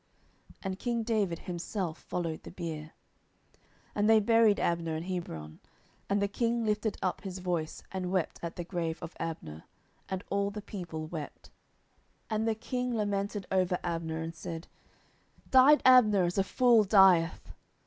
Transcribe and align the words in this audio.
And 0.63 0.79
king 0.79 1.03
David 1.03 1.37
himself 1.37 1.99
followed 1.99 2.41
the 2.41 2.49
bier. 2.49 2.93
10:003:032 3.53 3.61
And 3.93 4.09
they 4.09 4.19
buried 4.19 4.59
Abner 4.59 4.95
in 4.95 5.03
Hebron: 5.03 5.59
and 6.09 6.19
the 6.19 6.27
king 6.27 6.65
lifted 6.65 6.97
up 7.03 7.21
his 7.21 7.37
voice, 7.37 7.83
and 7.91 8.11
wept 8.11 8.39
at 8.41 8.55
the 8.55 8.63
grave 8.63 8.97
of 9.03 9.15
Abner; 9.19 9.65
and 10.09 10.23
all 10.31 10.49
the 10.49 10.59
people 10.63 11.05
wept. 11.05 11.51
10:003:033 12.31 12.35
And 12.35 12.47
the 12.47 12.55
king 12.55 12.95
lamented 12.95 13.45
over 13.51 13.77
Abner, 13.83 14.21
and 14.23 14.33
said, 14.33 14.67
Died 15.51 15.83
Abner 15.85 16.23
as 16.23 16.39
a 16.39 16.43
fool 16.43 16.83
dieth? 16.83 17.53